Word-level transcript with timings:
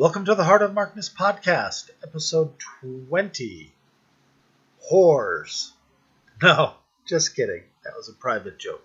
Welcome 0.00 0.24
to 0.24 0.34
the 0.34 0.44
Heart 0.44 0.62
of 0.62 0.72
Markness 0.72 1.10
podcast, 1.10 1.90
episode 2.02 2.54
20. 2.80 3.70
Whores. 4.90 5.72
No, 6.42 6.72
just 7.06 7.36
kidding. 7.36 7.64
That 7.84 7.92
was 7.98 8.08
a 8.08 8.14
private 8.14 8.58
joke. 8.58 8.82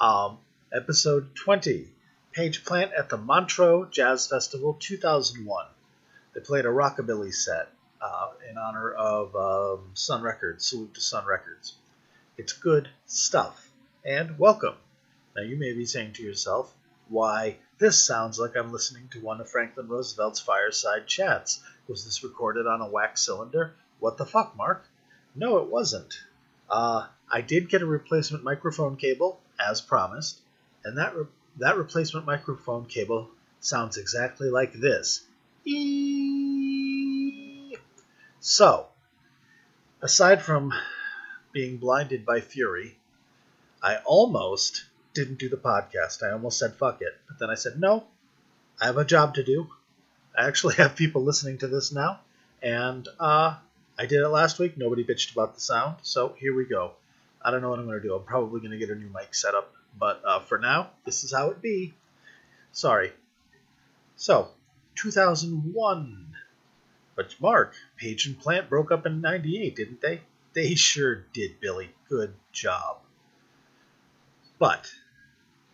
Um, 0.00 0.38
episode 0.72 1.36
20. 1.36 1.88
Page 2.32 2.64
Plant 2.64 2.92
at 2.96 3.10
the 3.10 3.18
Montreux 3.18 3.88
Jazz 3.90 4.28
Festival 4.28 4.78
2001. 4.80 5.66
They 6.32 6.40
played 6.40 6.64
a 6.64 6.68
rockabilly 6.68 7.34
set 7.34 7.68
uh, 8.00 8.30
in 8.50 8.56
honor 8.56 8.92
of 8.92 9.36
um, 9.36 9.90
Sun 9.92 10.22
Records. 10.22 10.64
Salute 10.66 10.94
to 10.94 11.02
Sun 11.02 11.26
Records. 11.26 11.74
It's 12.38 12.54
good 12.54 12.88
stuff. 13.04 13.70
And 14.06 14.38
welcome. 14.38 14.76
Now 15.36 15.42
you 15.42 15.56
may 15.58 15.74
be 15.74 15.84
saying 15.84 16.14
to 16.14 16.22
yourself, 16.22 16.72
why, 17.10 17.58
this 17.78 18.00
sounds 18.02 18.38
like 18.38 18.56
I'm 18.56 18.72
listening 18.72 19.08
to 19.08 19.20
one 19.20 19.40
of 19.40 19.50
Franklin 19.50 19.88
Roosevelt's 19.88 20.40
fireside 20.40 21.06
chats. 21.06 21.60
Was 21.88 22.04
this 22.04 22.22
recorded 22.22 22.66
on 22.66 22.80
a 22.80 22.88
wax 22.88 23.22
cylinder? 23.22 23.74
What 23.98 24.16
the 24.16 24.24
fuck, 24.24 24.56
Mark? 24.56 24.86
No, 25.34 25.58
it 25.58 25.66
wasn't. 25.68 26.22
Uh, 26.68 27.08
I 27.30 27.40
did 27.40 27.68
get 27.68 27.82
a 27.82 27.86
replacement 27.86 28.44
microphone 28.44 28.96
cable, 28.96 29.40
as 29.58 29.80
promised, 29.80 30.40
and 30.84 30.98
that 30.98 31.16
re- 31.16 31.26
that 31.58 31.76
replacement 31.76 32.26
microphone 32.26 32.86
cable 32.86 33.28
sounds 33.58 33.96
exactly 33.96 34.48
like 34.48 34.72
this. 34.72 35.24
Eee! 35.66 36.56
So, 38.38 38.86
aside 40.00 40.42
from 40.42 40.72
being 41.52 41.78
blinded 41.78 42.24
by 42.24 42.40
fury, 42.40 42.96
I 43.82 43.96
almost 44.04 44.84
didn't 45.14 45.38
do 45.38 45.48
the 45.48 45.56
podcast. 45.56 46.22
I 46.22 46.32
almost 46.32 46.58
said 46.58 46.74
fuck 46.74 47.02
it, 47.02 47.16
but 47.28 47.38
then 47.38 47.50
I 47.50 47.54
said 47.54 47.80
no. 47.80 48.04
I 48.80 48.86
have 48.86 48.96
a 48.96 49.04
job 49.04 49.34
to 49.34 49.44
do. 49.44 49.68
I 50.36 50.46
actually 50.46 50.74
have 50.76 50.96
people 50.96 51.22
listening 51.22 51.58
to 51.58 51.68
this 51.68 51.92
now, 51.92 52.20
and 52.62 53.06
uh, 53.18 53.56
I 53.98 54.06
did 54.06 54.22
it 54.22 54.28
last 54.28 54.58
week. 54.58 54.76
Nobody 54.76 55.04
bitched 55.04 55.32
about 55.32 55.54
the 55.54 55.60
sound, 55.60 55.96
so 56.02 56.34
here 56.38 56.54
we 56.54 56.64
go. 56.64 56.92
I 57.42 57.50
don't 57.50 57.62
know 57.62 57.70
what 57.70 57.78
I'm 57.78 57.86
going 57.86 58.00
to 58.00 58.06
do. 58.06 58.14
I'm 58.14 58.24
probably 58.24 58.60
going 58.60 58.72
to 58.72 58.78
get 58.78 58.90
a 58.90 58.94
new 58.94 59.10
mic 59.14 59.34
set 59.34 59.54
up, 59.54 59.72
but 59.98 60.22
uh, 60.24 60.40
for 60.40 60.58
now, 60.58 60.90
this 61.04 61.24
is 61.24 61.32
how 61.32 61.50
it 61.50 61.62
be. 61.62 61.94
Sorry. 62.72 63.12
So, 64.16 64.48
2001. 64.96 66.26
But 67.16 67.34
Mark, 67.40 67.74
Page 67.96 68.26
and 68.26 68.38
Plant 68.38 68.68
broke 68.68 68.92
up 68.92 69.06
in 69.06 69.20
98, 69.20 69.74
didn't 69.76 70.00
they? 70.00 70.20
They 70.52 70.74
sure 70.74 71.24
did, 71.32 71.60
Billy. 71.60 71.90
Good 72.08 72.34
job. 72.52 72.98
But 74.60 74.92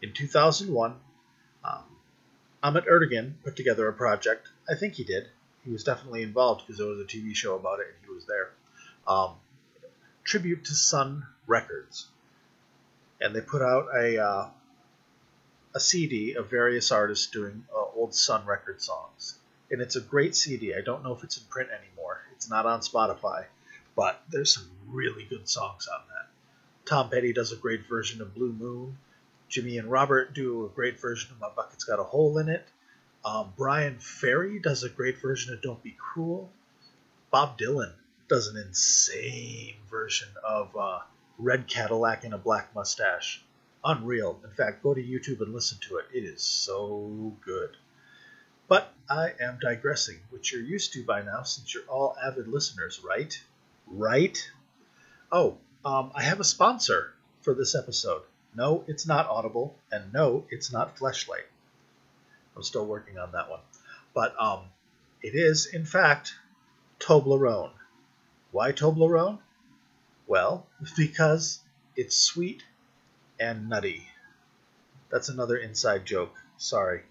in 0.01 0.13
2001, 0.15 0.95
um, 1.65 1.83
Ahmet 2.63 2.87
Ertegun 2.87 3.35
put 3.43 3.57
together 3.57 3.89
a 3.89 3.93
project. 3.93 4.49
I 4.71 4.77
think 4.77 4.95
he 4.95 5.03
did. 5.03 5.27
He 5.65 5.73
was 5.73 5.83
definitely 5.83 6.23
involved 6.23 6.63
because 6.65 6.79
there 6.79 6.87
was 6.87 7.01
a 7.01 7.05
TV 7.05 7.35
show 7.35 7.57
about 7.57 7.81
it 7.81 7.89
and 7.89 7.97
he 8.07 8.15
was 8.15 8.27
there. 8.27 8.51
Um, 9.09 9.33
tribute 10.23 10.65
to 10.67 10.75
Sun 10.75 11.27
Records, 11.49 12.07
and 13.21 13.35
they 13.35 13.41
put 13.41 13.61
out 13.61 13.89
a 13.95 14.23
uh, 14.23 14.49
a 15.75 15.81
CD 15.81 16.35
of 16.35 16.49
various 16.49 16.93
artists 16.93 17.27
doing 17.27 17.65
uh, 17.75 17.85
old 17.97 18.15
Sun 18.15 18.47
Record 18.47 18.81
songs, 18.81 19.39
and 19.71 19.81
it's 19.81 19.97
a 19.97 20.01
great 20.01 20.37
CD. 20.37 20.75
I 20.75 20.81
don't 20.81 21.03
know 21.03 21.13
if 21.13 21.25
it's 21.25 21.39
in 21.39 21.45
print 21.49 21.71
anymore. 21.71 22.21
It's 22.33 22.49
not 22.49 22.67
on 22.67 22.81
Spotify, 22.81 23.47
but 23.97 24.23
there's 24.31 24.55
some 24.55 24.69
really 24.89 25.25
good 25.25 25.49
songs 25.49 25.89
on 25.89 26.01
that. 26.09 26.29
Tom 26.87 27.11
Petty 27.11 27.33
does 27.33 27.51
a 27.51 27.57
great 27.57 27.89
version 27.89 28.23
of 28.23 28.35
Blue 28.35 28.53
Moon. 28.53 28.97
Jimmy 29.49 29.79
and 29.79 29.91
Robert 29.91 30.35
do 30.35 30.65
a 30.65 30.69
great 30.69 31.01
version 31.01 31.33
of 31.33 31.41
My 31.41 31.51
Bucket's 31.55 31.83
Got 31.83 31.99
a 31.99 32.05
Hole 32.05 32.39
in 32.39 32.49
It. 32.49 32.65
Um, 33.25 33.53
Bryan 33.57 33.99
Ferry 33.99 34.61
does 34.61 34.85
a 34.85 34.89
great 34.89 35.21
version 35.21 35.53
of 35.53 35.61
Don't 35.61 35.83
Be 35.83 35.97
Cruel. 35.99 36.49
Bob 37.33 37.59
Dylan 37.59 37.93
does 38.29 38.47
an 38.47 38.57
insane 38.57 39.75
version 39.91 40.29
of 40.45 40.77
uh, 40.77 41.01
Red 41.39 41.67
Cadillac 41.67 42.25
and 42.25 42.35
a 42.35 42.39
Black 42.39 42.73
Mustache. 42.73 43.43
Unreal. 43.85 44.39
In 44.45 44.51
fact, 44.51 44.85
go 44.85 44.95
to 44.95 45.03
YouTube 45.03 45.41
and 45.41 45.53
listen 45.53 45.79
to 45.89 45.97
it. 45.97 46.07
It 46.13 46.25
is 46.25 46.43
so 46.43 47.35
good. 47.45 47.71
But 48.69 48.93
I 49.11 49.33
am 49.41 49.59
digressing, 49.61 50.19
which 50.31 50.53
you're 50.53 50.63
used 50.63 50.93
to 50.93 51.05
by 51.05 51.23
now 51.23 51.43
since 51.43 51.75
you're 51.75 51.85
all 51.89 52.17
avid 52.25 52.47
listeners, 52.47 53.01
right? 53.05 53.37
Right? 53.89 54.39
Oh, 55.31 55.59
um, 55.87 56.11
I 56.17 56.25
have 56.25 56.41
a 56.41 56.45
sponsor 56.45 57.13
for 57.43 57.55
this 57.55 57.77
episode. 57.77 58.23
No, 58.57 58.83
it's 58.89 59.07
not 59.07 59.29
Audible, 59.29 59.77
and 59.93 60.13
no, 60.13 60.45
it's 60.51 60.73
not 60.73 60.97
Fleshlight. 60.97 61.47
I'm 62.57 62.65
still 62.65 62.85
working 62.85 63.19
on 63.19 63.31
that 63.33 63.49
one. 63.49 63.61
But 64.13 64.35
um, 64.41 64.63
it 65.23 65.37
is, 65.37 65.67
in 65.67 65.85
fact, 65.85 66.35
Toblerone. 66.99 67.71
Why 68.51 68.73
Toblerone? 68.73 69.39
Well, 70.27 70.67
because 70.97 71.61
it's 71.95 72.17
sweet 72.17 72.65
and 73.39 73.69
nutty. 73.69 74.09
That's 75.09 75.29
another 75.29 75.57
inside 75.57 76.05
joke. 76.05 76.35
Sorry. 76.57 77.03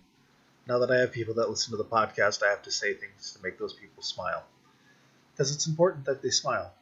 Now 0.68 0.80
that 0.80 0.92
I 0.92 0.98
have 0.98 1.14
people 1.14 1.36
that 1.36 1.50
listen 1.50 1.72
to 1.72 1.78
the 1.78 1.86
podcast, 1.86 2.44
I 2.44 2.50
have 2.50 2.64
to 2.64 2.72
say 2.72 2.94
things 2.94 3.32
to 3.34 3.42
make 3.42 3.58
those 3.58 3.74
people 3.74 4.04
smile. 4.04 4.44
Because 5.32 5.56
it's 5.56 5.68
important 5.68 6.06
that 6.06 6.22
they 6.22 6.30
smile. 6.30 6.74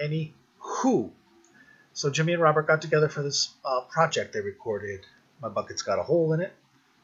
Any 0.00 0.34
who? 0.62 1.12
So 1.92 2.10
Jimmy 2.10 2.32
and 2.32 2.42
Robert 2.42 2.66
got 2.66 2.80
together 2.80 3.08
for 3.08 3.22
this 3.22 3.52
uh, 3.64 3.82
project 3.82 4.32
they 4.32 4.40
recorded. 4.40 5.00
My 5.40 5.48
Bucket's 5.48 5.82
Got 5.82 5.98
a 5.98 6.02
Hole 6.02 6.32
in 6.32 6.40
It, 6.40 6.52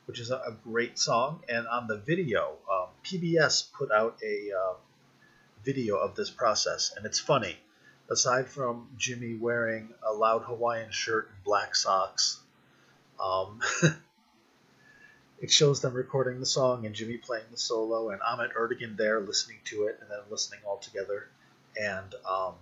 which 0.07 0.21
is 0.21 0.31
a, 0.31 0.57
great 0.65 0.99
song. 0.99 1.43
And 1.49 1.67
on 1.67 1.87
the 1.89 1.99
video, 1.99 2.57
um, 2.73 2.89
PBS 3.05 3.73
put 3.73 3.91
out 3.91 4.19
a 4.23 4.51
uh, 4.53 4.75
video 5.65 5.97
of 5.97 6.15
this 6.15 6.31
process, 6.31 6.95
and 6.97 7.05
it's 7.05 7.19
funny. 7.19 7.57
Aside 8.11 8.49
from 8.49 8.89
Jimmy 8.97 9.35
wearing 9.35 9.93
a 10.09 10.15
loud 10.15 10.43
Hawaiian 10.45 10.93
shirt 10.93 11.29
and 11.29 11.45
black 11.45 11.75
socks, 11.75 12.41
um, 13.21 13.61
it 15.43 15.51
shows 15.51 15.83
them 15.83 15.93
recording 15.93 16.41
the 16.41 16.47
song 16.47 16.87
and 16.87 16.95
Jimmy 16.95 17.19
playing 17.19 17.45
the 17.51 17.59
solo 17.59 18.09
and 18.11 18.23
Ahmet 18.23 18.55
Ertegun 18.55 18.97
there 18.97 19.21
listening 19.21 19.59
to 19.67 19.89
it 19.89 19.99
and 20.01 20.11
then 20.11 20.21
listening 20.31 20.61
all 20.67 20.79
together. 20.79 21.29
And 21.77 22.15
um, 22.27 22.55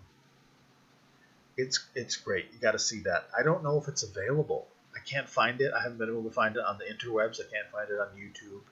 it's 1.56 1.86
it's 1.94 2.16
great. 2.16 2.46
You 2.52 2.58
got 2.58 2.72
to 2.72 2.78
see 2.78 3.00
that. 3.00 3.28
I 3.36 3.42
don't 3.42 3.62
know 3.62 3.78
if 3.78 3.88
it's 3.88 4.02
available. 4.02 4.66
I 4.94 4.98
can't 5.00 5.28
find 5.28 5.60
it. 5.60 5.72
I 5.72 5.82
haven't 5.82 5.98
been 5.98 6.10
able 6.10 6.24
to 6.24 6.30
find 6.30 6.56
it 6.56 6.62
on 6.66 6.78
the 6.78 6.84
interwebs. 6.84 7.40
I 7.40 7.50
can't 7.50 7.70
find 7.72 7.90
it 7.90 7.98
on 7.98 8.08
YouTube. 8.16 8.62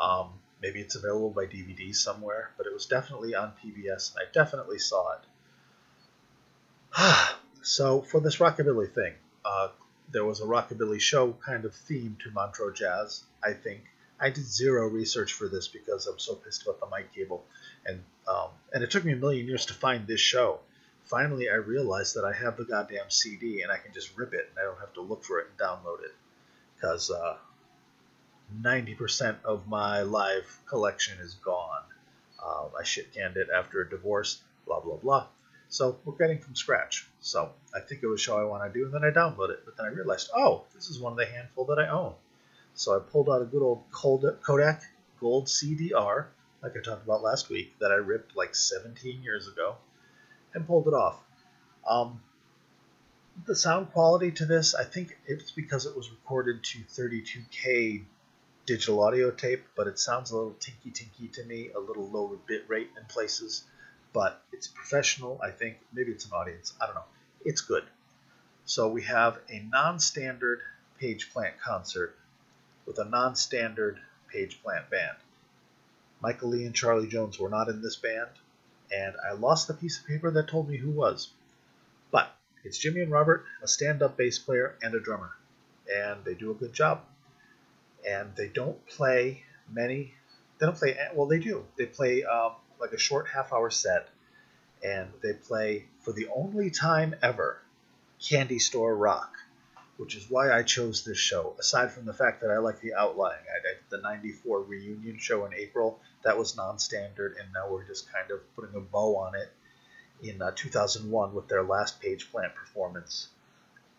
Um, 0.00 0.30
maybe 0.62 0.80
it's 0.80 0.94
available 0.94 1.30
by 1.30 1.46
DVD 1.46 1.94
somewhere, 1.94 2.50
but 2.56 2.66
it 2.66 2.72
was 2.72 2.86
definitely 2.86 3.34
on 3.34 3.52
PBS, 3.64 4.14
and 4.14 4.26
I 4.26 4.32
definitely 4.32 4.78
saw 4.78 5.14
it. 5.14 5.20
so 7.62 8.02
for 8.02 8.20
this 8.20 8.36
rockabilly 8.36 8.92
thing, 8.92 9.14
uh, 9.44 9.68
there 10.12 10.24
was 10.24 10.40
a 10.40 10.44
rockabilly 10.44 11.00
show 11.00 11.32
kind 11.44 11.64
of 11.64 11.74
theme 11.74 12.16
to 12.22 12.30
Montreux 12.30 12.74
Jazz. 12.74 13.24
I 13.42 13.52
think 13.52 13.84
I 14.20 14.30
did 14.30 14.46
zero 14.46 14.88
research 14.88 15.32
for 15.32 15.48
this 15.48 15.68
because 15.68 16.06
I'm 16.06 16.18
so 16.18 16.34
pissed 16.34 16.62
about 16.62 16.80
the 16.80 16.86
mic 16.94 17.12
cable, 17.14 17.44
and 17.84 18.02
um, 18.28 18.48
and 18.72 18.82
it 18.82 18.90
took 18.90 19.04
me 19.04 19.12
a 19.12 19.16
million 19.16 19.46
years 19.46 19.66
to 19.66 19.74
find 19.74 20.06
this 20.06 20.20
show 20.20 20.60
finally 21.06 21.48
I 21.48 21.54
realized 21.54 22.16
that 22.16 22.24
I 22.24 22.32
have 22.32 22.56
the 22.56 22.64
goddamn 22.64 23.10
CD 23.10 23.62
and 23.62 23.72
I 23.72 23.78
can 23.78 23.92
just 23.92 24.16
rip 24.16 24.34
it 24.34 24.50
and 24.50 24.58
I 24.58 24.62
don't 24.62 24.80
have 24.80 24.92
to 24.94 25.00
look 25.00 25.24
for 25.24 25.40
it 25.40 25.48
and 25.50 25.58
download 25.58 26.02
it. 26.04 26.14
Because 26.74 27.10
uh, 27.10 27.36
90% 28.60 29.36
of 29.44 29.66
my 29.66 30.02
live 30.02 30.60
collection 30.66 31.18
is 31.20 31.34
gone. 31.34 31.82
Uh, 32.44 32.66
I 32.78 32.84
shit 32.84 33.14
canned 33.14 33.36
it 33.36 33.48
after 33.54 33.80
a 33.80 33.88
divorce, 33.88 34.42
blah, 34.66 34.80
blah, 34.80 34.96
blah. 34.96 35.26
So 35.68 35.98
we're 36.04 36.16
getting 36.16 36.38
from 36.38 36.54
scratch. 36.54 37.08
So 37.20 37.50
I 37.74 37.80
think 37.80 38.02
it 38.02 38.06
was 38.06 38.20
a 38.20 38.24
show 38.24 38.38
I 38.38 38.44
want 38.44 38.72
to 38.72 38.78
do, 38.78 38.84
and 38.84 38.94
then 38.94 39.04
I 39.04 39.10
download 39.10 39.50
it. 39.50 39.62
But 39.64 39.76
then 39.76 39.86
I 39.86 39.88
realized, 39.88 40.30
oh, 40.36 40.64
this 40.74 40.90
is 40.90 41.00
one 41.00 41.12
of 41.12 41.18
the 41.18 41.26
handful 41.26 41.64
that 41.66 41.78
I 41.78 41.88
own. 41.88 42.12
So 42.74 42.94
I 42.94 43.00
pulled 43.00 43.28
out 43.28 43.42
a 43.42 43.46
good 43.46 43.62
old 43.62 43.84
Kodak 43.90 44.82
Gold 45.18 45.46
CDR, 45.46 46.26
like 46.62 46.72
I 46.76 46.82
talked 46.82 47.04
about 47.04 47.22
last 47.22 47.48
week, 47.48 47.74
that 47.80 47.90
I 47.90 47.94
ripped 47.94 48.36
like 48.36 48.54
17 48.54 49.22
years 49.22 49.48
ago 49.48 49.76
and 50.56 50.66
pulled 50.66 50.88
it 50.88 50.94
off. 50.94 51.20
Um, 51.88 52.20
the 53.44 53.54
sound 53.54 53.92
quality 53.92 54.32
to 54.32 54.46
this, 54.46 54.74
I 54.74 54.84
think 54.84 55.16
it's 55.26 55.52
because 55.52 55.86
it 55.86 55.94
was 55.96 56.10
recorded 56.10 56.64
to 56.64 56.78
32K 56.78 58.02
digital 58.64 59.02
audio 59.02 59.30
tape, 59.30 59.64
but 59.76 59.86
it 59.86 59.98
sounds 59.98 60.32
a 60.32 60.36
little 60.36 60.56
tinky 60.58 60.90
tinky 60.90 61.28
to 61.28 61.44
me, 61.44 61.70
a 61.76 61.78
little 61.78 62.08
lower 62.08 62.36
bit 62.48 62.64
rate 62.66 62.90
in 62.98 63.04
places. 63.04 63.64
But 64.12 64.42
it's 64.52 64.66
professional, 64.66 65.38
I 65.44 65.50
think. 65.50 65.76
Maybe 65.92 66.10
it's 66.10 66.24
an 66.24 66.32
audience. 66.32 66.72
I 66.80 66.86
don't 66.86 66.94
know. 66.94 67.04
It's 67.44 67.60
good. 67.60 67.84
So 68.64 68.88
we 68.88 69.02
have 69.02 69.38
a 69.50 69.60
non 69.70 70.00
standard 70.00 70.60
Page 70.98 71.30
Plant 71.32 71.60
concert 71.60 72.16
with 72.86 72.98
a 72.98 73.04
non 73.04 73.36
standard 73.36 74.00
Page 74.32 74.60
Plant 74.62 74.88
band. 74.90 75.16
Michael 76.22 76.48
Lee 76.48 76.64
and 76.64 76.74
Charlie 76.74 77.06
Jones 77.06 77.38
were 77.38 77.50
not 77.50 77.68
in 77.68 77.82
this 77.82 77.96
band 77.96 78.30
and 78.92 79.14
I 79.28 79.32
lost 79.34 79.68
the 79.68 79.74
piece 79.74 79.98
of 79.98 80.06
paper 80.06 80.30
that 80.30 80.48
told 80.48 80.68
me 80.68 80.76
who 80.76 80.90
was. 80.90 81.30
But 82.10 82.34
it's 82.64 82.78
Jimmy 82.78 83.00
and 83.02 83.10
Robert, 83.12 83.44
a 83.62 83.68
stand 83.68 84.02
up 84.02 84.16
bass 84.16 84.38
player, 84.38 84.76
and 84.82 84.94
a 84.94 85.00
drummer. 85.00 85.32
And 85.92 86.24
they 86.24 86.34
do 86.34 86.50
a 86.50 86.54
good 86.54 86.72
job. 86.72 87.02
And 88.08 88.34
they 88.36 88.48
don't 88.48 88.84
play 88.86 89.42
many 89.70 90.14
They 90.58 90.66
don't 90.66 90.76
play. 90.76 90.96
Well, 91.14 91.26
they 91.26 91.38
do. 91.38 91.64
They 91.76 91.86
play 91.86 92.24
um, 92.24 92.52
like 92.80 92.92
a 92.92 92.98
short 92.98 93.28
half-hour 93.28 93.70
set, 93.70 94.08
and 94.82 95.08
they 95.22 95.34
play 95.34 95.86
for 96.00 96.12
the 96.12 96.28
only 96.34 96.70
time 96.70 97.14
ever, 97.22 97.60
Candy 98.20 98.58
Store 98.58 98.96
Rock, 98.96 99.34
which 99.98 100.16
is 100.16 100.30
why 100.30 100.52
I 100.52 100.62
chose 100.62 101.04
this 101.04 101.18
show. 101.18 101.54
Aside 101.58 101.92
from 101.92 102.06
the 102.06 102.14
fact 102.14 102.40
that 102.42 102.50
I 102.50 102.58
like 102.58 102.80
the 102.80 102.94
outlying, 102.94 103.42
I 103.42 103.60
did 103.62 103.78
the 103.90 103.98
'94 103.98 104.62
reunion 104.62 105.18
show 105.18 105.44
in 105.44 105.52
April. 105.54 106.00
That 106.26 106.36
was 106.36 106.56
non-standard, 106.56 107.36
and 107.40 107.52
now 107.54 107.70
we're 107.70 107.86
just 107.86 108.12
kind 108.12 108.32
of 108.32 108.40
putting 108.56 108.74
a 108.74 108.80
bow 108.80 109.16
on 109.16 109.36
it 109.36 109.48
in 110.28 110.42
uh, 110.42 110.50
2001 110.56 111.32
with 111.32 111.46
their 111.46 111.62
last 111.62 112.00
Page 112.00 112.32
Plant 112.32 112.52
performance 112.56 113.28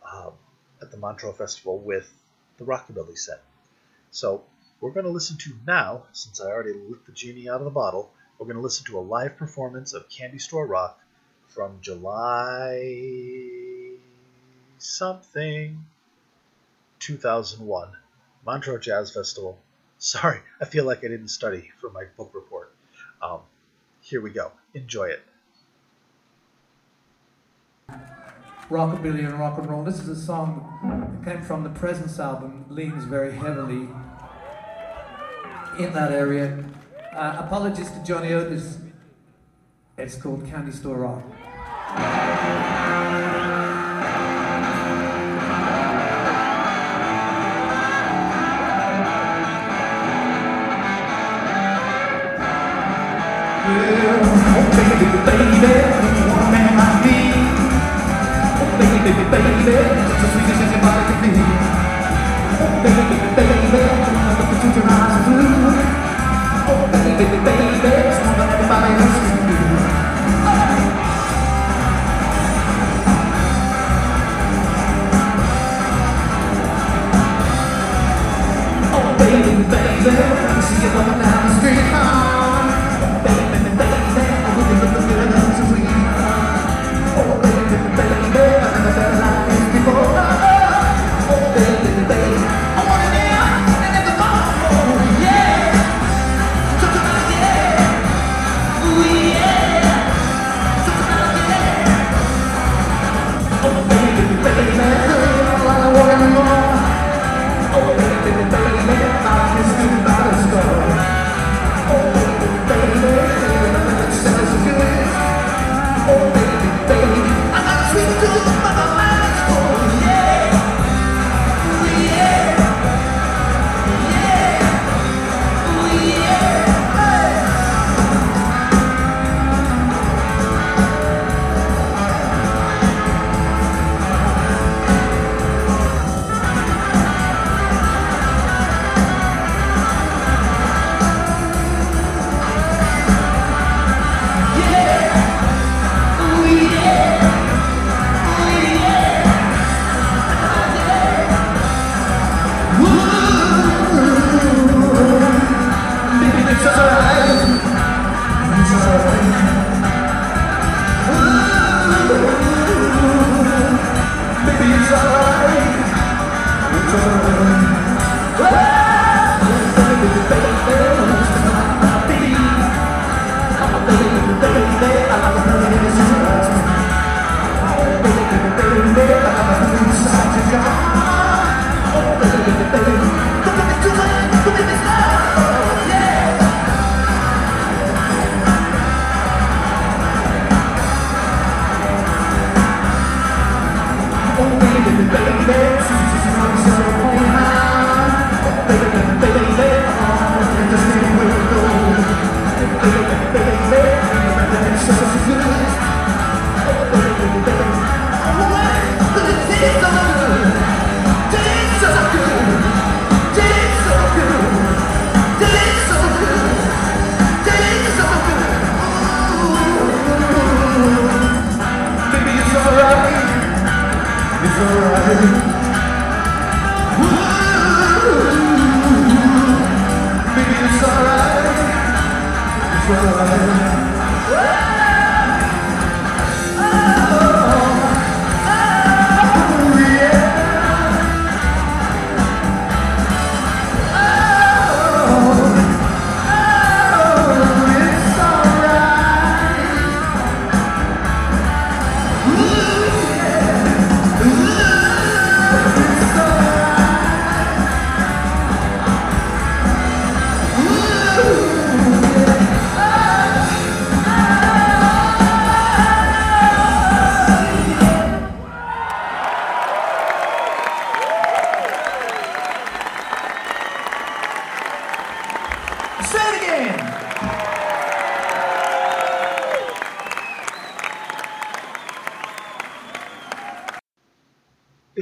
um, 0.03 0.33
at 0.81 0.91
the 0.91 0.97
Montreux 0.97 1.31
Festival 1.31 1.79
with 1.79 2.13
the 2.57 2.65
Rockabilly 2.65 3.17
set. 3.17 3.41
So 4.11 4.43
we're 4.81 4.91
going 4.91 5.05
to 5.05 5.11
listen 5.11 5.37
to 5.37 5.53
now, 5.65 6.03
since 6.11 6.41
I 6.41 6.47
already 6.47 6.73
lit 6.73 7.05
the 7.05 7.13
genie 7.13 7.49
out 7.49 7.61
of 7.61 7.63
the 7.63 7.71
bottle, 7.71 8.11
we're 8.37 8.47
going 8.47 8.57
to 8.57 8.61
listen 8.61 8.85
to 8.87 8.99
a 8.99 9.07
live 9.15 9.37
performance 9.37 9.93
of 9.93 10.09
Candy 10.09 10.39
Store 10.39 10.67
Rock 10.67 10.99
from 11.47 11.79
July 11.79 13.37
something 14.79 15.85
2001 16.99 17.89
Montreux 18.45 18.79
Jazz 18.79 19.13
Festival. 19.13 19.57
Sorry, 19.99 20.41
I 20.61 20.65
feel 20.65 20.85
like 20.85 20.99
I 20.99 21.07
didn't 21.07 21.29
study 21.29 21.71
for 21.81 21.89
my 21.89 22.03
book 22.15 22.31
report. 22.33 22.73
Um, 23.21 23.39
here 24.01 24.21
we 24.21 24.29
go. 24.29 24.51
Enjoy 24.75 25.05
it. 25.05 25.21
Rockabilly 28.69 29.25
and 29.25 29.39
rock 29.39 29.57
and 29.57 29.67
roll. 29.67 29.83
This 29.83 29.99
is 29.99 30.09
a 30.09 30.15
song 30.15 31.23
that 31.23 31.33
came 31.33 31.43
from 31.43 31.63
the 31.63 31.69
Presence 31.69 32.19
album, 32.19 32.65
leans 32.69 33.05
very 33.05 33.31
heavily 33.31 33.87
in 35.79 35.93
that 35.93 36.11
area. 36.11 36.63
Uh, 37.13 37.37
apologies 37.39 37.89
to 37.89 38.03
Johnny 38.03 38.33
Otis. 38.33 38.77
It's 39.97 40.15
called 40.15 40.45
Candy 40.45 40.73
Store 40.73 40.97
Rock. 40.97 41.23
Baby, 55.27 55.59
baby, 55.59 55.83
one 56.31 56.47
man 56.55 56.71
like 56.79 56.99
me. 57.03 57.19
Oh, 58.63 58.69
baby, 58.79 58.97
baby, 59.03 59.23
baby, 59.27 59.75
as 59.75 60.29
sweet 60.31 60.47
as 60.47 60.59
anybody 60.63 61.01
can 61.07 61.17
be. 61.19 61.31
Oh, 62.63 62.71
baby, 62.83 63.03
baby, 63.35 63.67
baby, 63.75 63.91
look 64.39 64.51
into 64.55 64.67
your 64.79 64.87
eyes 64.87 65.19
blue. 65.27 65.67
Oh, 66.71 66.83
baby, 66.93 67.11
baby, 67.19 67.37
baby, 67.43 67.91
it's 68.07 68.19
more 68.23 68.35
than 68.39 68.47
everybody 68.55 68.89
else 69.03 69.19
can. 69.19 69.35
Oh, 78.95 79.07
baby, 79.19 79.53
baby, 79.75 80.13
I 80.47 80.61
see 80.63 80.79
you 80.83 81.16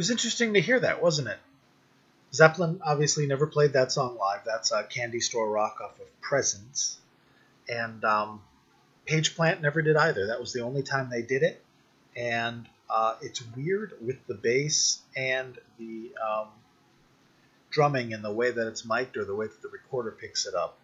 was 0.06 0.12
interesting 0.12 0.54
to 0.54 0.62
hear 0.62 0.80
that, 0.80 1.02
wasn't 1.02 1.30
it? 1.30 1.40
Zeppelin 2.32 2.80
obviously 2.86 3.26
never 3.26 3.48
played 3.48 3.74
that 3.74 3.92
song 3.92 4.18
live. 4.20 4.42
That's 4.46 4.72
a 4.72 4.84
Candy 4.84 5.20
Store 5.20 5.50
Rock 5.50 5.80
off 5.84 6.00
of 6.00 6.22
Presence. 6.22 7.00
And 7.68 8.06
um, 8.06 8.44
Page 9.08 9.36
Plant 9.36 9.64
never 9.64 9.82
did 9.82 9.96
either. 9.98 10.28
That 10.28 10.40
was 10.40 10.54
the 10.54 10.62
only 10.62 10.84
time 10.84 11.10
they 11.10 11.24
did 11.24 11.42
it. 11.42 11.60
And 12.16 12.68
uh, 12.88 13.16
it's 13.24 13.42
weird 13.56 13.94
with 14.00 14.28
the 14.28 14.36
bass 14.36 15.00
and 15.16 15.58
the 15.80 16.12
um, 16.24 16.50
drumming 17.72 18.14
and 18.14 18.24
the 18.24 18.32
way 18.32 18.52
that 18.52 18.68
it's 18.68 18.86
mic'd 18.86 19.18
or 19.18 19.26
the 19.26 19.34
way 19.34 19.48
that 19.48 19.62
the 19.64 19.70
recorder 19.70 20.12
picks 20.12 20.46
it 20.46 20.54
up. 20.54 20.78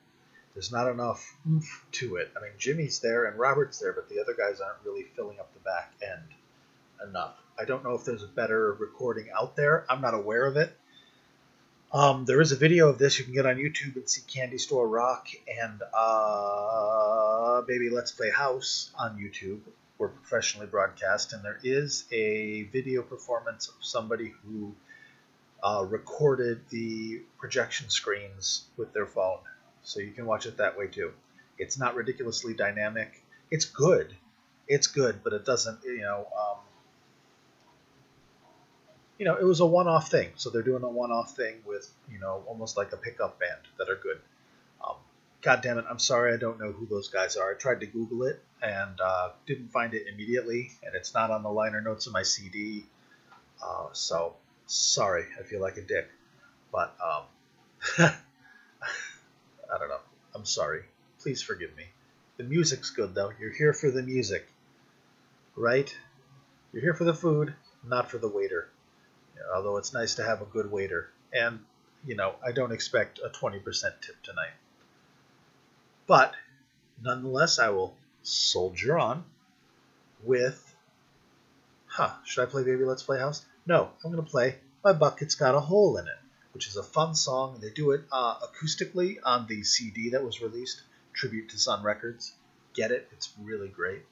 There's 0.56 0.72
not 0.72 0.90
enough 0.90 1.38
oomph 1.48 1.86
to 1.92 2.16
it. 2.16 2.32
I 2.36 2.42
mean, 2.42 2.54
Jimmy's 2.58 3.02
there 3.02 3.26
and 3.26 3.38
Robert's 3.38 3.78
there, 3.78 3.94
but 3.94 4.10
the 4.10 4.20
other 4.20 4.34
guys 4.34 4.62
aren't 4.62 4.84
really 4.84 5.06
filling 5.16 5.40
up 5.40 5.54
the 5.54 5.60
back 5.60 5.94
end 6.02 7.08
enough. 7.08 7.36
I 7.60 7.66
don't 7.66 7.84
know 7.84 7.94
if 7.94 8.06
there's 8.06 8.24
a 8.24 8.28
better 8.28 8.74
recording 8.74 9.28
out 9.38 9.56
there. 9.56 9.86
I'm 9.90 10.02
not 10.02 10.14
aware 10.14 10.46
of 10.46 10.58
it. 10.58 10.76
Um, 11.94 12.24
there 12.26 12.40
is 12.40 12.54
a 12.54 12.56
video 12.56 12.88
of 12.88 12.98
this 12.98 13.20
you 13.20 13.26
can 13.26 13.34
get 13.34 13.46
on 13.46 13.58
YouTube 13.58 13.98
and 13.98 14.10
see 14.10 14.22
Candy 14.26 14.58
Store 14.58 14.88
Rock 14.88 15.28
and 15.62 15.82
uh, 15.94 17.62
Baby 17.64 17.90
Let's 17.90 18.12
Play 18.12 18.32
House 18.32 18.92
on 18.98 19.18
YouTube. 19.18 19.60
We're 19.98 20.08
professionally 20.08 20.68
broadcast, 20.68 21.34
and 21.34 21.44
there 21.44 21.60
is 21.64 22.06
a 22.12 22.64
video 22.72 23.02
performance 23.02 23.68
of 23.68 23.76
somebody 23.82 24.34
who 24.44 24.74
uh, 25.62 25.86
recorded 25.88 26.62
the 26.70 27.22
projection 27.38 27.90
screens 27.90 28.64
with 28.78 28.94
their 28.94 29.06
phone. 29.06 29.40
So 29.84 30.00
you 30.00 30.12
can 30.12 30.26
watch 30.26 30.46
it 30.46 30.58
that 30.58 30.78
way 30.78 30.88
too. 30.88 31.12
It's 31.58 31.78
not 31.78 31.96
ridiculously 31.96 32.54
dynamic. 32.54 33.22
It's 33.52 33.66
good. 33.66 34.16
It's 34.68 34.88
good, 34.88 35.24
but 35.24 35.34
it 35.34 35.46
doesn't, 35.46 35.84
you 35.84 36.02
know, 36.02 36.26
um, 36.36 36.58
you 39.22 39.26
know, 39.26 39.36
it 39.36 39.44
was 39.44 39.60
a 39.60 39.66
one-off 39.68 40.10
thing. 40.10 40.32
So 40.36 40.50
they're 40.50 40.64
doing 40.64 40.82
a 40.82 40.90
one-off 40.90 41.36
thing 41.36 41.58
with, 41.64 41.88
you 42.12 42.18
know, 42.18 42.44
almost 42.48 42.76
like 42.76 42.92
a 42.92 42.98
pickup 42.98 43.40
band 43.40 43.62
that 43.78 43.88
are 43.88 44.00
good. 44.02 44.20
Um, 44.84 44.96
God 45.44 45.62
damn 45.62 45.78
it, 45.78 45.86
I'm 45.88 46.00
sorry 46.00 46.34
I 46.34 46.38
don't 46.38 46.60
know 46.60 46.72
who 46.72 46.88
those 46.88 47.08
guys 47.08 47.38
are. 47.38 47.52
I 47.52 47.54
tried 47.54 47.82
to 47.82 47.86
Google 47.86 48.24
it 48.24 48.42
and 48.64 49.00
uh, 49.00 49.30
didn't 49.46 49.68
find 49.68 49.94
it 49.94 50.08
immediately, 50.12 50.72
and 50.82 50.96
it's 50.96 51.14
not 51.14 51.30
on 51.30 51.44
the 51.44 51.52
liner 51.52 51.82
notes 51.82 52.08
of 52.08 52.14
my 52.14 52.24
CD. 52.24 52.84
Uh, 53.64 53.90
so 53.92 54.34
sorry, 54.66 55.26
I 55.40 55.44
feel 55.44 55.62
like 55.62 55.78
a 55.78 55.84
dick, 55.84 56.10
but 56.72 56.96
um, 57.00 57.26
I 58.00 59.78
don't 59.78 59.90
know. 59.90 60.02
I'm 60.34 60.46
sorry. 60.46 60.82
Please 61.20 61.44
forgive 61.44 61.78
me. 61.78 61.84
The 62.38 62.44
music's 62.44 62.90
good 62.90 63.14
though. 63.14 63.32
You're 63.40 63.54
here 63.54 63.74
for 63.74 63.92
the 63.92 64.02
music, 64.02 64.48
right? 65.56 65.96
You're 66.74 66.82
here 66.82 66.96
for 66.96 67.04
the 67.04 67.14
food, 67.14 67.54
not 67.86 68.10
for 68.10 68.18
the 68.18 68.28
waiter. 68.28 68.68
Although 69.54 69.78
it's 69.78 69.94
nice 69.94 70.16
to 70.16 70.24
have 70.24 70.42
a 70.42 70.46
good 70.46 70.72
waiter, 70.72 71.10
and 71.34 71.60
you 72.06 72.16
know 72.16 72.36
I 72.46 72.52
don't 72.52 72.72
expect 72.72 73.20
a 73.20 73.30
20% 73.30 73.64
tip 74.02 74.22
tonight. 74.24 74.54
But 76.08 76.34
nonetheless, 77.02 77.60
I 77.60 77.70
will 77.70 77.96
soldier 78.24 78.98
on 78.98 79.24
with. 80.24 80.68
Huh? 81.88 82.12
Should 82.26 82.44
I 82.44 82.46
play 82.46 82.64
Baby 82.64 82.86
Let's 82.86 83.04
Play 83.04 83.20
House? 83.20 83.46
No, 83.66 83.90
I'm 84.04 84.12
gonna 84.12 84.24
play 84.24 84.58
My 84.84 84.94
Bucket's 84.94 85.36
Got 85.36 85.56
a 85.56 85.60
Hole 85.60 85.98
in 85.98 86.08
It, 86.08 86.18
which 86.54 86.68
is 86.68 86.78
a 86.78 86.84
fun 86.84 87.16
song. 87.16 87.60
They 87.62 87.70
do 87.70 87.92
it 87.92 88.02
uh, 88.12 88.40
acoustically 88.40 89.18
on 89.24 89.48
the 89.48 89.64
CD 89.64 90.10
that 90.12 90.24
was 90.24 90.42
released, 90.42 90.82
tribute 91.14 91.50
to 91.50 91.60
Sun 91.60 91.84
Records. 91.84 92.34
Get 92.74 92.92
it? 92.92 93.08
It's 93.12 93.34
really 93.42 93.68
great. 93.68 94.04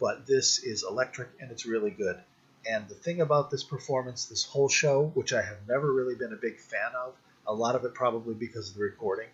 But 0.00 0.26
this 0.26 0.62
is 0.62 0.84
electric 0.88 1.28
and 1.40 1.50
it's 1.50 1.66
really 1.66 1.90
good. 1.90 2.20
And 2.66 2.88
the 2.88 2.94
thing 2.94 3.20
about 3.20 3.50
this 3.50 3.64
performance, 3.64 4.26
this 4.26 4.44
whole 4.44 4.68
show, 4.68 5.10
which 5.14 5.32
I 5.32 5.42
have 5.42 5.58
never 5.68 5.92
really 5.92 6.14
been 6.14 6.32
a 6.32 6.36
big 6.36 6.58
fan 6.58 6.92
of, 6.94 7.14
a 7.46 7.54
lot 7.54 7.74
of 7.74 7.84
it 7.84 7.94
probably 7.94 8.34
because 8.34 8.70
of 8.70 8.76
the 8.76 8.82
recording, 8.82 9.28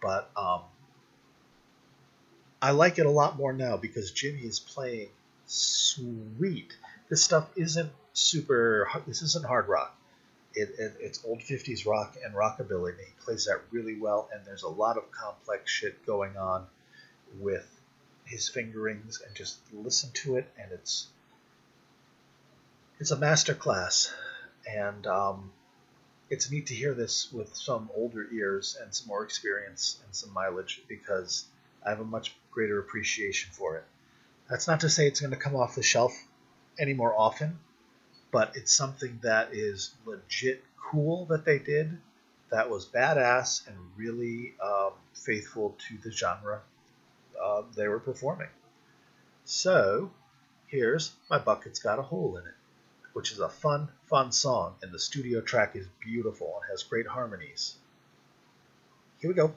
but 0.00 0.30
um, 0.36 0.62
I 2.62 2.70
like 2.72 2.98
it 2.98 3.06
a 3.06 3.10
lot 3.10 3.36
more 3.36 3.52
now 3.52 3.76
because 3.76 4.12
Jimmy 4.12 4.40
is 4.40 4.60
playing 4.60 5.08
sweet. 5.46 6.76
This 7.08 7.22
stuff 7.22 7.48
isn't 7.56 7.90
super. 8.12 8.88
This 9.06 9.22
isn't 9.22 9.44
hard 9.44 9.68
rock. 9.68 9.96
It, 10.54 10.70
it, 10.78 10.96
it's 11.00 11.24
old 11.24 11.40
50s 11.40 11.86
rock 11.86 12.16
and 12.24 12.34
rockabilly, 12.34 12.90
and 12.90 12.98
he 12.98 13.12
plays 13.24 13.46
that 13.46 13.60
really 13.70 13.96
well. 13.96 14.28
And 14.32 14.44
there's 14.44 14.64
a 14.64 14.68
lot 14.68 14.96
of 14.96 15.10
complex 15.10 15.70
shit 15.70 16.04
going 16.04 16.36
on 16.36 16.66
with 17.38 17.68
his 18.24 18.48
fingerings, 18.48 19.22
and 19.26 19.34
just 19.34 19.58
listen 19.72 20.10
to 20.14 20.36
it, 20.36 20.50
and 20.58 20.72
it's 20.72 21.08
it's 23.00 23.10
a 23.10 23.16
master 23.16 23.54
class, 23.54 24.12
and 24.70 25.06
um, 25.06 25.50
it's 26.28 26.50
neat 26.50 26.66
to 26.66 26.74
hear 26.74 26.92
this 26.92 27.32
with 27.32 27.56
some 27.56 27.88
older 27.96 28.28
ears 28.30 28.76
and 28.80 28.94
some 28.94 29.08
more 29.08 29.24
experience 29.24 29.98
and 30.04 30.14
some 30.14 30.34
mileage 30.34 30.82
because 30.86 31.46
I 31.84 31.88
have 31.88 32.00
a 32.00 32.04
much 32.04 32.36
greater 32.50 32.78
appreciation 32.78 33.50
for 33.52 33.78
it. 33.78 33.84
That's 34.50 34.68
not 34.68 34.80
to 34.80 34.90
say 34.90 35.06
it's 35.06 35.20
going 35.20 35.30
to 35.30 35.38
come 35.38 35.56
off 35.56 35.76
the 35.76 35.82
shelf 35.82 36.12
any 36.78 36.92
more 36.92 37.18
often, 37.18 37.58
but 38.30 38.52
it's 38.54 38.72
something 38.72 39.18
that 39.22 39.54
is 39.54 39.94
legit 40.04 40.62
cool 40.76 41.24
that 41.26 41.46
they 41.46 41.58
did. 41.58 41.96
That 42.50 42.68
was 42.68 42.84
badass 42.84 43.66
and 43.66 43.76
really 43.96 44.52
um, 44.62 44.92
faithful 45.14 45.74
to 45.88 45.96
the 46.04 46.12
genre 46.12 46.60
uh, 47.42 47.62
they 47.74 47.88
were 47.88 48.00
performing. 48.00 48.48
So, 49.46 50.10
here's 50.66 51.12
My 51.30 51.38
Bucket's 51.38 51.78
Got 51.78 51.98
a 51.98 52.02
Hole 52.02 52.36
in 52.36 52.46
It 52.46 52.54
which 53.12 53.32
is 53.32 53.40
a 53.40 53.48
fun, 53.48 53.88
fun 54.08 54.32
song, 54.32 54.74
and 54.82 54.92
the 54.92 54.98
studio 54.98 55.40
track 55.40 55.76
is 55.76 55.86
beautiful 56.00 56.60
and 56.60 56.70
has 56.70 56.82
great 56.82 57.06
harmonies. 57.06 57.76
Here 59.20 59.30
we 59.30 59.34
go. 59.34 59.54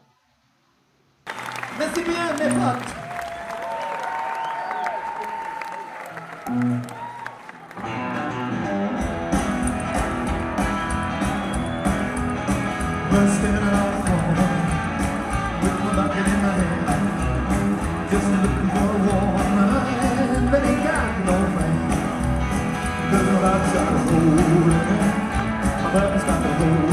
Merci 1.77 2.03
bien, 2.03 2.38
mes 2.38 2.53
got 23.73 23.93
it. 23.97 24.11
My 25.81 25.93
bucket's 25.93 26.23
got 26.25 26.45
a 26.45 26.53
hole 26.53 26.92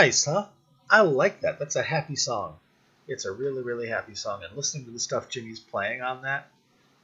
Nice, 0.00 0.24
huh? 0.24 0.46
I 0.88 1.02
like 1.02 1.42
that. 1.42 1.58
That's 1.58 1.76
a 1.76 1.82
happy 1.82 2.16
song. 2.16 2.56
It's 3.06 3.26
a 3.26 3.32
really, 3.32 3.60
really 3.60 3.86
happy 3.86 4.14
song. 4.14 4.42
And 4.42 4.56
listening 4.56 4.86
to 4.86 4.90
the 4.92 4.98
stuff 4.98 5.28
Jimmy's 5.28 5.60
playing 5.60 6.00
on 6.00 6.22
that, 6.22 6.48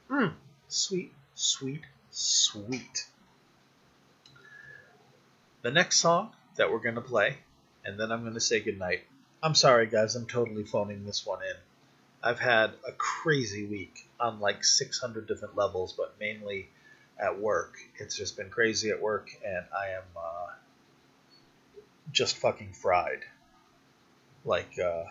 mmm, 0.09 0.33
sweet, 0.67 1.13
sweet, 1.35 1.81
sweet. 2.09 3.05
The 5.61 5.69
next 5.69 5.99
song 5.99 6.31
that 6.55 6.71
we're 6.71 6.79
going 6.79 6.95
to 6.95 7.01
play, 7.01 7.37
and 7.85 7.99
then 7.99 8.11
I'm 8.11 8.21
going 8.21 8.33
to 8.33 8.39
say 8.39 8.61
goodnight. 8.61 9.03
I'm 9.43 9.53
sorry, 9.53 9.85
guys, 9.85 10.15
I'm 10.15 10.25
totally 10.25 10.63
phoning 10.63 11.05
this 11.05 11.23
one 11.23 11.43
in. 11.43 11.55
I've 12.23 12.39
had 12.39 12.71
a 12.83 12.93
crazy 12.93 13.67
week 13.67 14.07
on 14.19 14.39
like 14.39 14.65
600 14.65 15.27
different 15.27 15.55
levels, 15.55 15.93
but 15.93 16.15
mainly 16.19 16.67
at 17.19 17.39
work. 17.39 17.75
It's 17.99 18.17
just 18.17 18.37
been 18.37 18.49
crazy 18.49 18.89
at 18.89 18.99
work, 18.99 19.29
and 19.45 19.65
I 19.71 19.89
am 19.89 20.03
uh, 20.15 20.47
just 22.11 22.37
fucking 22.37 22.73
fried. 22.73 23.19
Like, 24.45 24.79
uh, 24.79 25.03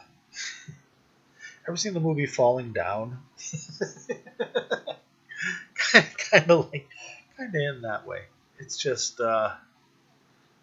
ever 1.68 1.76
seen 1.76 1.94
the 1.94 2.00
movie 2.00 2.26
Falling 2.26 2.72
Down? 2.72 3.18
kind 5.92 6.50
of 6.50 6.70
like, 6.72 6.88
kind 7.36 7.54
of 7.54 7.54
in 7.54 7.82
that 7.82 8.06
way. 8.06 8.22
It's 8.58 8.76
just, 8.76 9.20
uh, 9.20 9.52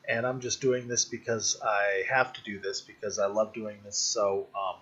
and 0.07 0.25
I'm 0.25 0.41
just 0.41 0.61
doing 0.61 0.87
this 0.87 1.05
because 1.05 1.59
I 1.63 2.03
have 2.09 2.33
to 2.33 2.43
do 2.43 2.59
this 2.59 2.81
because 2.81 3.19
I 3.19 3.27
love 3.27 3.53
doing 3.53 3.77
this. 3.85 3.97
So, 3.97 4.47
um, 4.55 4.75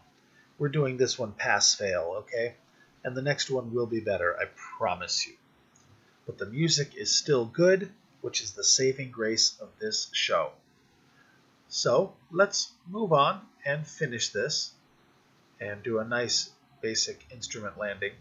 we're 0.58 0.70
doing 0.70 0.98
this 0.98 1.18
one 1.18 1.32
pass 1.32 1.76
fail, 1.76 2.16
okay? 2.20 2.56
And 3.04 3.16
the 3.16 3.22
next 3.22 3.50
one 3.50 3.74
will 3.74 3.88
be 3.88 4.00
better, 4.00 4.38
I 4.40 4.46
promise 4.78 5.26
you. 5.26 5.34
But 6.26 6.38
the 6.38 6.46
music 6.46 6.94
is 6.96 7.16
still 7.16 7.46
good, 7.46 7.92
which 8.22 8.42
is 8.42 8.52
the 8.52 8.64
saving 8.64 9.10
grace 9.10 9.58
of 9.60 9.70
this 9.80 10.08
show. 10.14 10.52
So 11.74 12.14
let's 12.32 12.74
move 12.86 13.14
on 13.14 13.40
and 13.66 13.88
finish 13.88 14.34
this 14.34 14.74
and 15.62 15.82
do 15.82 16.00
a 16.00 16.04
nice 16.04 16.52
basic 16.82 17.26
instrument 17.32 17.78
landing. 17.78 18.12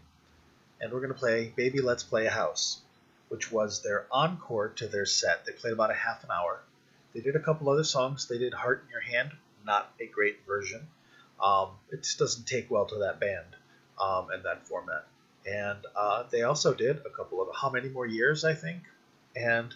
And 0.79 0.89
we're 0.91 1.01
going 1.01 1.11
to 1.11 1.19
play 1.19 1.51
Baby 1.53 1.81
Let's 1.81 2.01
Play 2.01 2.27
a 2.27 2.31
House, 2.31 2.79
which 3.27 3.51
was 3.51 3.83
their 3.83 4.07
encore 4.09 4.69
to 4.77 4.87
their 4.87 5.05
set. 5.05 5.45
They 5.45 5.51
played 5.51 5.73
about 5.73 5.91
a 5.91 5.95
half 5.95 6.23
an 6.23 6.31
hour. 6.31 6.61
They 7.13 7.19
did 7.19 7.35
a 7.35 7.41
couple 7.41 7.69
other 7.69 7.83
songs. 7.83 8.25
They 8.25 8.37
did 8.37 8.53
Heart 8.53 8.85
in 8.85 8.91
Your 8.91 9.01
Hand, 9.01 9.33
not 9.65 9.91
a 9.99 10.05
great 10.05 10.47
version. 10.47 10.87
Um, 11.43 11.71
it 11.91 12.03
just 12.03 12.19
doesn't 12.19 12.47
take 12.47 12.71
well 12.71 12.85
to 12.85 12.99
that 12.99 13.19
band 13.19 13.57
um, 13.99 14.29
and 14.31 14.45
that 14.45 14.65
format. 14.65 15.05
And 15.45 15.85
uh, 15.93 16.23
they 16.31 16.43
also 16.43 16.73
did 16.73 16.99
a 17.05 17.09
couple 17.09 17.41
of 17.41 17.49
how 17.53 17.69
many 17.69 17.89
more 17.89 18.07
years, 18.07 18.45
I 18.45 18.53
think. 18.53 18.83
And 19.35 19.75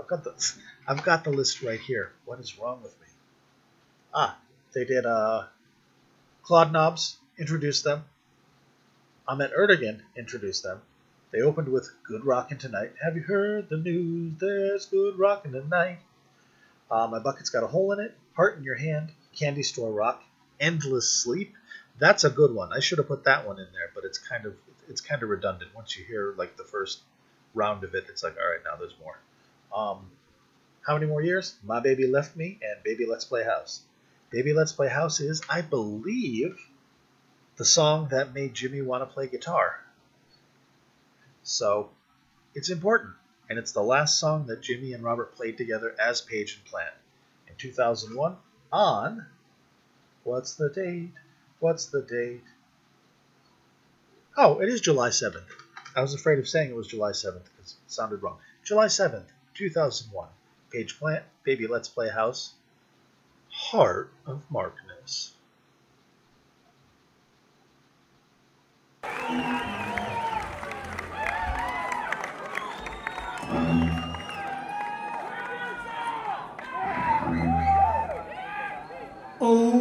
I've 0.00 0.06
got 0.06 0.24
the 0.24 0.54
I've 0.88 1.02
got 1.02 1.24
the 1.24 1.30
list 1.30 1.62
right 1.62 1.78
here. 1.78 2.12
What 2.24 2.40
is 2.40 2.58
wrong 2.58 2.82
with 2.82 2.98
me? 3.00 3.06
Ah, 4.14 4.38
they 4.72 4.84
did 4.84 5.04
uh, 5.04 5.44
Claude 6.42 6.72
Nobs 6.72 7.16
introduced 7.38 7.84
them. 7.84 8.04
Ahmet 9.28 9.52
Ertegun 9.52 10.00
introduced 10.16 10.62
them. 10.62 10.80
They 11.30 11.42
opened 11.42 11.68
with 11.68 11.88
Good 12.02 12.24
Rockin' 12.24 12.58
Tonight. 12.58 12.92
Have 13.04 13.14
you 13.14 13.22
heard 13.22 13.68
the 13.68 13.76
news? 13.76 14.32
There's 14.40 14.86
good 14.86 15.16
rockin' 15.16 15.52
tonight. 15.52 15.98
Uh, 16.90 17.06
My 17.06 17.20
Bucket's 17.20 17.50
Got 17.50 17.62
a 17.62 17.68
Hole 17.68 17.92
in 17.92 18.00
It. 18.00 18.16
Heart 18.34 18.58
in 18.58 18.64
Your 18.64 18.74
Hand. 18.74 19.12
Candy 19.36 19.62
Store 19.62 19.92
Rock. 19.92 20.24
Endless 20.58 21.08
Sleep. 21.08 21.54
That's 22.00 22.24
a 22.24 22.30
good 22.30 22.52
one. 22.52 22.72
I 22.72 22.80
should 22.80 22.98
have 22.98 23.06
put 23.06 23.24
that 23.24 23.46
one 23.46 23.60
in 23.60 23.68
there, 23.72 23.90
but 23.94 24.04
it's 24.04 24.18
kind 24.18 24.46
of 24.46 24.54
it's 24.88 25.00
kind 25.00 25.22
of 25.22 25.28
redundant. 25.28 25.72
Once 25.74 25.96
you 25.96 26.04
hear 26.04 26.34
like 26.36 26.56
the 26.56 26.64
first 26.64 27.00
round 27.54 27.84
of 27.84 27.94
it, 27.94 28.06
it's 28.08 28.24
like, 28.24 28.36
all 28.36 28.50
right, 28.50 28.64
now 28.64 28.76
there's 28.76 28.98
more. 28.98 29.18
Um, 29.74 30.10
how 30.86 30.94
many 30.94 31.06
more 31.06 31.22
years? 31.22 31.56
My 31.64 31.80
Baby 31.80 32.06
Left 32.06 32.36
Me 32.36 32.58
and 32.62 32.82
Baby 32.82 33.06
Let's 33.06 33.24
Play 33.24 33.44
House. 33.44 33.82
Baby 34.30 34.52
Let's 34.52 34.72
Play 34.72 34.88
House 34.88 35.20
is, 35.20 35.42
I 35.48 35.60
believe, 35.60 36.58
the 37.56 37.64
song 37.64 38.08
that 38.10 38.34
made 38.34 38.54
Jimmy 38.54 38.80
want 38.80 39.02
to 39.02 39.12
play 39.12 39.26
guitar. 39.26 39.80
So 41.42 41.90
it's 42.54 42.70
important, 42.70 43.14
and 43.48 43.58
it's 43.58 43.72
the 43.72 43.82
last 43.82 44.18
song 44.18 44.46
that 44.46 44.62
Jimmy 44.62 44.92
and 44.92 45.04
Robert 45.04 45.34
played 45.34 45.58
together 45.58 45.94
as 46.00 46.20
Page 46.20 46.54
and 46.54 46.64
Plant 46.64 46.94
in 47.48 47.54
2001 47.56 48.36
on 48.72 49.26
What's 50.24 50.54
the 50.54 50.68
date? 50.68 51.12
What's 51.60 51.86
the 51.86 52.02
date? 52.02 52.44
Oh, 54.36 54.60
it 54.60 54.68
is 54.68 54.80
July 54.80 55.08
7th. 55.08 55.48
I 55.96 56.02
was 56.02 56.14
afraid 56.14 56.38
of 56.38 56.48
saying 56.48 56.70
it 56.70 56.76
was 56.76 56.86
July 56.86 57.10
7th 57.10 57.44
because 57.44 57.72
it 57.72 57.90
sounded 57.90 58.22
wrong. 58.22 58.38
July 58.62 58.86
7th, 58.86 59.26
2001. 59.60 60.26
Page 60.72 60.98
Plant, 60.98 61.22
Baby 61.44 61.66
Let's 61.66 61.86
Play 61.90 62.08
House, 62.08 62.54
Heart 63.50 64.10
of 64.26 64.42
Markness. 64.50 65.32
Oh, 79.42 79.76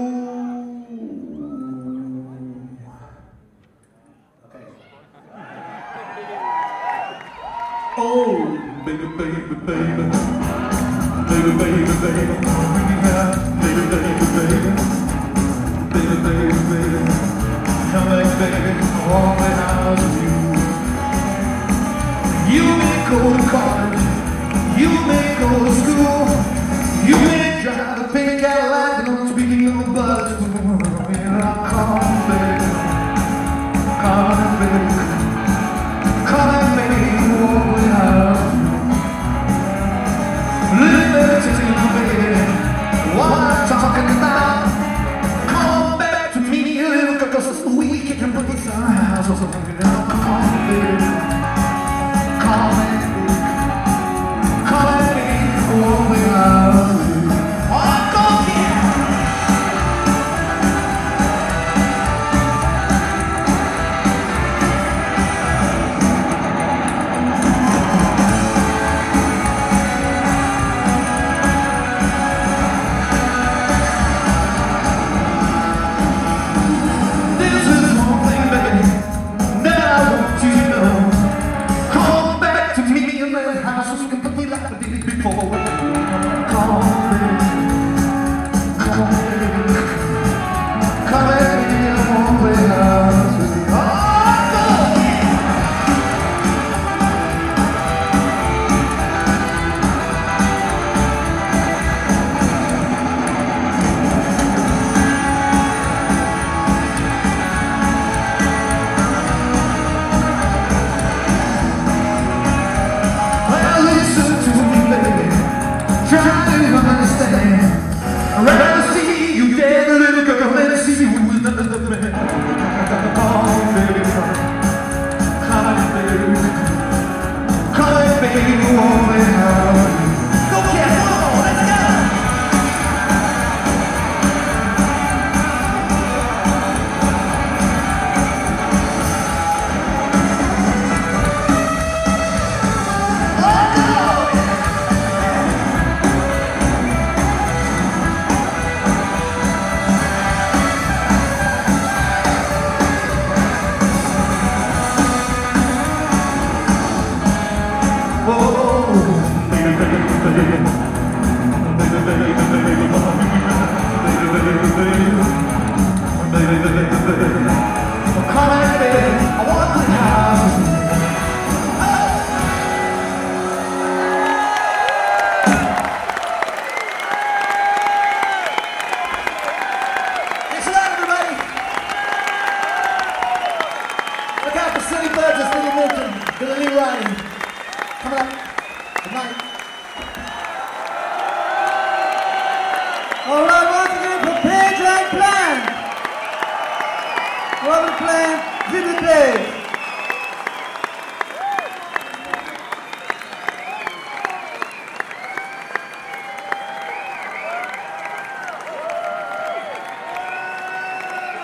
oh. 7.97 8.58
Baby, 8.85 9.07
baby, 9.17 9.55
baby. 9.65 10.05
Baby, 11.29 11.51
baby, 11.59 11.93
baby. 12.03 12.35
Baby, 13.61 13.83
baby, 13.91 14.25
baby. 14.35 14.71
Baby, 15.93 16.15
baby, 16.25 16.59
baby. 16.69 17.01
Come 17.91 18.07
back, 18.09 18.29
baby. 18.39 18.73
Want 19.09 19.39
the 19.39 19.49
house 19.59 20.01
with 20.03 20.23
you. 20.23 20.35
You 22.55 22.65
may 22.77 22.97
go 23.09 23.19
to 23.37 23.43
college. 23.49 24.03
You 24.79 24.89
may 25.07 25.27
go 25.39 25.49
to 25.65 25.71
school. 25.81 26.27
You 27.07 27.15
may 27.27 27.61
drive 27.63 27.99
a 27.99 28.13
pink 28.13 28.41
Cadillac. 28.41 28.99
And 28.99 29.17
I'm 29.17 29.27
speaking 29.33 29.67
of 29.67 29.87
a 29.87 29.93
bus. 29.93 30.39
Here 31.09 31.41
I 31.41 31.45
come, 31.69 32.17
baby. 32.29 32.67
Come, 34.01 34.59
baby. 34.59 35.19
Come 36.27 36.68
Listen, 41.99 42.15
baby, 42.17 42.58